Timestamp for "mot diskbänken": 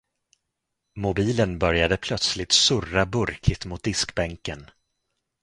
3.65-4.69